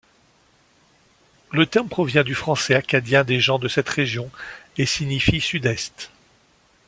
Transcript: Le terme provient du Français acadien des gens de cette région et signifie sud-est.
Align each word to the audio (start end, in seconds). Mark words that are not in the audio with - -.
Le 1.51 1.67
terme 1.67 1.87
provient 1.87 2.23
du 2.23 2.33
Français 2.33 2.73
acadien 2.73 3.23
des 3.23 3.39
gens 3.39 3.59
de 3.59 3.67
cette 3.67 3.87
région 3.89 4.31
et 4.77 4.87
signifie 4.87 5.39
sud-est. 5.41 6.09